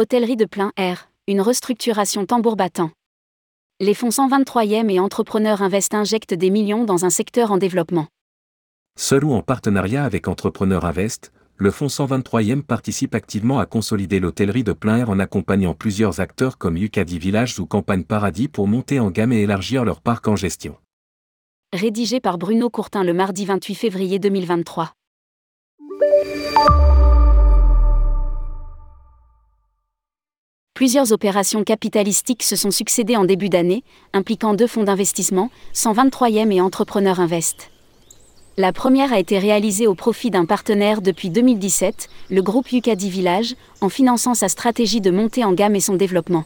[0.00, 2.92] Hôtellerie de plein air, une restructuration tambour battant.
[3.80, 8.06] Les fonds 123e et Entrepreneurs Invest injectent des millions dans un secteur en développement.
[8.96, 14.62] Seul ou en partenariat avec Entrepreneur Invest, le fonds 123e participe activement à consolider l'hôtellerie
[14.62, 19.00] de plein air en accompagnant plusieurs acteurs comme Yucadi Village ou Campagne Paradis pour monter
[19.00, 20.76] en gamme et élargir leur parc en gestion.
[21.72, 24.92] Rédigé par Bruno Courtin le mardi 28 février 2023.
[30.78, 33.82] Plusieurs opérations capitalistiques se sont succédées en début d'année,
[34.12, 37.72] impliquant deux fonds d'investissement, 123e et Entrepreneur Invest.
[38.56, 43.56] La première a été réalisée au profit d'un partenaire depuis 2017, le groupe Yucadi Village,
[43.80, 46.44] en finançant sa stratégie de montée en gamme et son développement.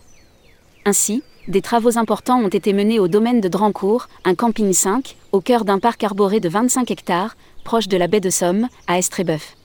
[0.87, 5.43] Ainsi, des travaux importants ont été menés au domaine de Drancourt, un camping 5, au
[5.43, 9.59] cœur d'un parc arboré de 25 hectares, proche de la baie de Somme, à Estrébeuf.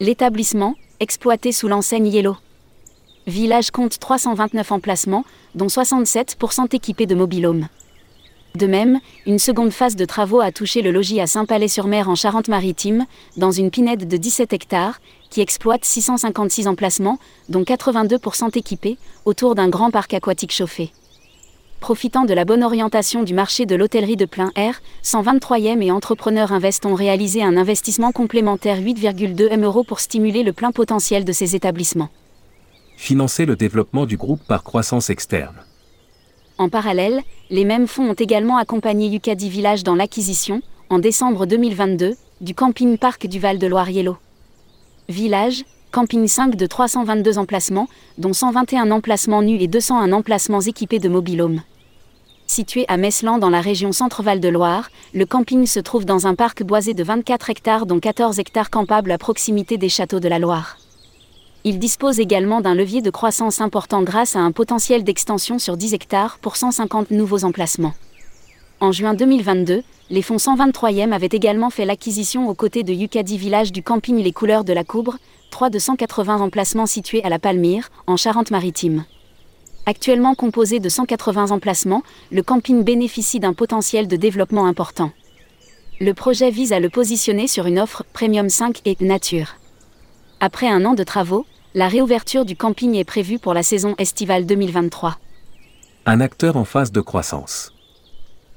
[0.00, 2.34] L'établissement, exploité sous l'enseigne Yellow
[3.26, 7.68] Village compte 329 emplacements, dont 67% équipés de mobilhomes.
[8.54, 13.06] De même, une seconde phase de travaux a touché le logis à Saint-Palais-sur-Mer en Charente-Maritime,
[13.38, 15.00] dans une pinède de 17 hectares,
[15.30, 20.92] qui exploite 656 emplacements, dont 82% équipés, autour d'un grand parc aquatique chauffé.
[21.80, 26.52] Profitant de la bonne orientation du marché de l'hôtellerie de plein air, 123e et Entrepreneur
[26.52, 31.32] Invest ont réalisé un investissement complémentaire 8,2 M euros pour stimuler le plein potentiel de
[31.32, 32.10] ces établissements
[32.96, 35.56] financer le développement du groupe par croissance externe.
[36.58, 42.14] En parallèle, les mêmes fonds ont également accompagné Yucadi Village dans l'acquisition, en décembre 2022,
[42.40, 44.16] du camping-parc du Val-de-Loire-Yellow.
[45.08, 51.08] Village, camping 5 de 322 emplacements, dont 121 emplacements nus et 201 emplacements équipés de
[51.08, 51.62] mobilhomes.
[52.46, 56.34] Situé à Meslan dans la région Centre-Val de Loire, le camping se trouve dans un
[56.34, 60.38] parc boisé de 24 hectares dont 14 hectares campables à proximité des châteaux de la
[60.38, 60.76] Loire.
[61.66, 65.94] Il dispose également d'un levier de croissance important grâce à un potentiel d'extension sur 10
[65.94, 67.94] hectares pour 150 nouveaux emplacements.
[68.80, 73.72] En juin 2022, les fonds 123e avaient également fait l'acquisition aux côtés de Yucadi Village
[73.72, 75.16] du camping Les Couleurs de la Coubre,
[75.52, 79.06] 3 de 180 emplacements situés à la Palmyre, en Charente-Maritime.
[79.86, 85.12] Actuellement composé de 180 emplacements, le camping bénéficie d'un potentiel de développement important.
[85.98, 89.54] Le projet vise à le positionner sur une offre Premium 5 et Nature.
[90.40, 94.46] Après un an de travaux, la réouverture du camping est prévue pour la saison estivale
[94.46, 95.18] 2023.
[96.06, 97.72] Un acteur en phase de croissance.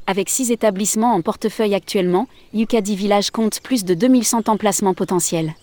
[0.05, 5.55] Avec six établissements en portefeuille actuellement, Yucadi Village compte plus de 2100 emplacements potentiels.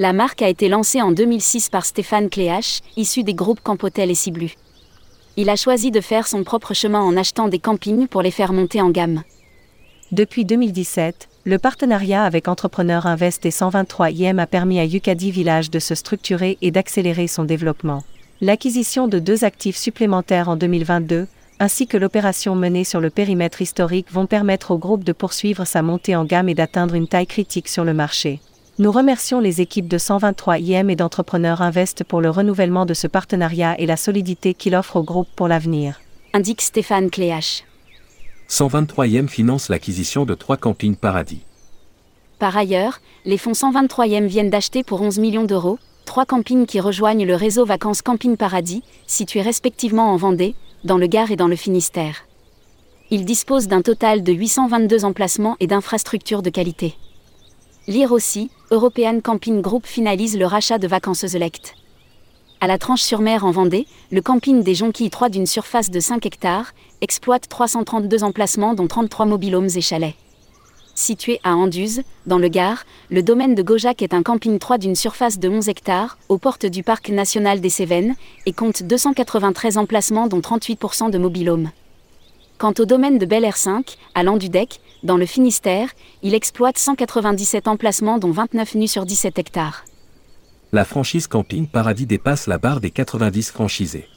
[0.00, 4.16] La marque a été lancée en 2006 par Stéphane Cléache, issu des groupes Campotel et
[4.16, 4.54] Ciblu.
[5.36, 8.52] Il a choisi de faire son propre chemin en achetant des campings pour les faire
[8.52, 9.22] monter en gamme.
[10.10, 15.70] Depuis 2017, le partenariat avec Entrepreneur Invest et 123 IM a permis à Yucadi Village
[15.70, 18.02] de se structurer et d'accélérer son développement.
[18.40, 21.26] L'acquisition de deux actifs supplémentaires en 2022,
[21.60, 25.82] ainsi que l'opération menée sur le périmètre historique vont permettre au groupe de poursuivre sa
[25.82, 28.40] montée en gamme et d'atteindre une taille critique sur le marché.
[28.78, 33.06] Nous remercions les équipes de 123 IM et d'Entrepreneur Invest pour le renouvellement de ce
[33.06, 36.00] partenariat et la solidité qu'il offre au groupe pour l'avenir.
[36.32, 37.64] Indique Stéphane Cléache.
[38.54, 41.40] 123e finance l'acquisition de trois campings paradis.
[42.38, 47.26] Par ailleurs, les fonds 123e viennent d'acheter pour 11 millions d'euros trois campings qui rejoignent
[47.26, 50.54] le réseau Vacances Camping Paradis, situés respectivement en Vendée,
[50.84, 52.26] dans le Gard et dans le Finistère.
[53.10, 56.94] Ils disposent d'un total de 822 emplacements et d'infrastructures de qualité.
[57.88, 61.74] Lire aussi, European Camping Group finalise le rachat de Vacances Elect
[62.64, 66.72] à la Tranche-sur-Mer en Vendée, le camping des Jonquilles 3 d'une surface de 5 hectares,
[67.02, 70.14] exploite 332 emplacements dont 33 mobilhomes et chalets.
[70.94, 74.96] Situé à Anduze, dans le Gard, le domaine de Gaujac est un camping 3 d'une
[74.96, 78.14] surface de 11 hectares, aux portes du parc national des Cévennes,
[78.46, 81.70] et compte 293 emplacements dont 38% de mobilhomes.
[82.56, 85.90] Quant au domaine de Bel Air 5, à Landudec, dans le Finistère,
[86.22, 89.84] il exploite 197 emplacements dont 29 nus sur 17 hectares
[90.72, 94.08] la franchise Camping Paradis dépasse la barre des 90 franchisés.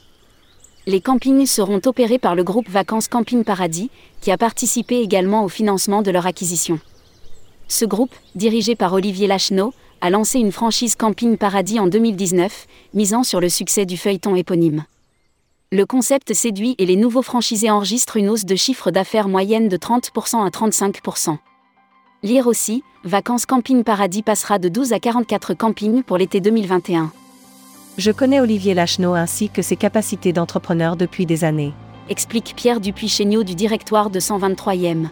[0.86, 3.90] Les campings seront opérés par le groupe Vacances Camping Paradis,
[4.20, 6.80] qui a participé également au financement de leur acquisition.
[7.68, 13.22] Ce groupe, dirigé par Olivier Lacheneau, a lancé une franchise Camping Paradis en 2019, misant
[13.22, 14.84] sur le succès du feuilleton éponyme.
[15.70, 19.76] Le concept séduit et les nouveaux franchisés enregistrent une hausse de chiffre d'affaires moyenne de
[19.76, 21.36] 30% à 35%.
[22.24, 27.12] Lire aussi, Vacances Camping Paradis passera de 12 à 44 campings pour l'été 2021.
[27.96, 31.72] Je connais Olivier Lacheneau ainsi que ses capacités d'entrepreneur depuis des années.
[32.08, 35.06] Explique Pierre Dupuis-Chéniaud du directoire de 123e.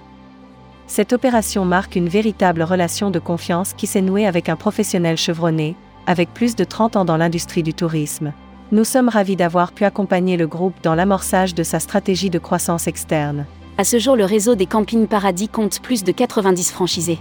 [0.88, 5.76] Cette opération marque une véritable relation de confiance qui s'est nouée avec un professionnel chevronné,
[6.08, 8.32] avec plus de 30 ans dans l'industrie du tourisme.
[8.72, 12.88] Nous sommes ravis d'avoir pu accompagner le groupe dans l'amorçage de sa stratégie de croissance
[12.88, 13.46] externe.
[13.78, 17.18] À ce jour, le réseau des campings paradis compte plus de 90 franchisés.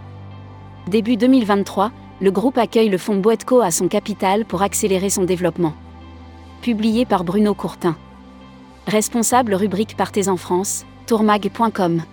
[0.87, 1.91] Début 2023,
[2.21, 5.73] le groupe accueille le fonds Boetco à son capital pour accélérer son développement.
[6.61, 7.97] Publié par Bruno Courtin.
[8.87, 12.03] Responsable rubrique Partez en France, tourmag.com.